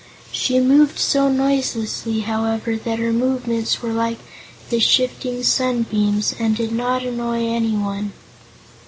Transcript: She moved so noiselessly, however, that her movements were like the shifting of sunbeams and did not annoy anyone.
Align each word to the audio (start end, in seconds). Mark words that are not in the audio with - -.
She 0.31 0.59
moved 0.59 0.97
so 0.97 1.29
noiselessly, 1.29 2.21
however, 2.21 2.75
that 2.75 2.97
her 2.97 3.13
movements 3.13 3.83
were 3.83 3.93
like 3.93 4.17
the 4.71 4.79
shifting 4.79 5.37
of 5.41 5.45
sunbeams 5.45 6.33
and 6.39 6.55
did 6.55 6.71
not 6.71 7.03
annoy 7.05 7.45
anyone. 7.45 8.11